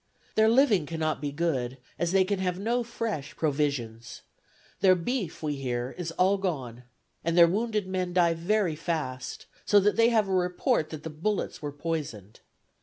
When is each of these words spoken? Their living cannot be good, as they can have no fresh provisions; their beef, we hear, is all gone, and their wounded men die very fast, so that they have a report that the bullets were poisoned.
Their 0.33 0.49
living 0.49 0.87
cannot 0.87 1.21
be 1.21 1.31
good, 1.31 1.77
as 1.99 2.11
they 2.11 2.23
can 2.23 2.39
have 2.39 2.57
no 2.57 2.83
fresh 2.83 3.35
provisions; 3.37 4.23
their 4.79 4.95
beef, 4.95 5.43
we 5.43 5.57
hear, 5.57 5.93
is 5.95 6.09
all 6.13 6.39
gone, 6.39 6.85
and 7.23 7.37
their 7.37 7.47
wounded 7.47 7.85
men 7.85 8.11
die 8.13 8.33
very 8.33 8.75
fast, 8.75 9.45
so 9.63 9.79
that 9.79 9.97
they 9.97 10.09
have 10.09 10.27
a 10.27 10.33
report 10.33 10.89
that 10.89 11.03
the 11.03 11.11
bullets 11.11 11.61
were 11.61 11.71
poisoned. 11.71 12.39